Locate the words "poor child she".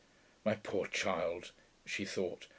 0.55-2.05